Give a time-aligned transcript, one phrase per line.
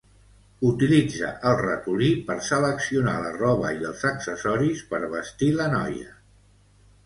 [0.69, 6.21] Utilitza el ratolí per seleccionar la roba i els accessoris per vestir la noia.